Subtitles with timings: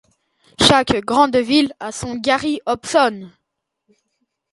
[0.59, 3.29] Chaque grande ville a son Gary Hobson.